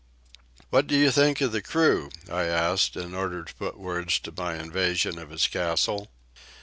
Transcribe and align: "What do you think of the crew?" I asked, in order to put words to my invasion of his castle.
"What 0.71 0.87
do 0.87 0.95
you 0.97 1.11
think 1.11 1.41
of 1.41 1.51
the 1.51 1.61
crew?" 1.61 2.09
I 2.27 2.45
asked, 2.45 2.97
in 2.97 3.13
order 3.13 3.43
to 3.43 3.53
put 3.53 3.77
words 3.77 4.17
to 4.21 4.33
my 4.35 4.55
invasion 4.55 5.19
of 5.19 5.29
his 5.29 5.45
castle. 5.45 6.09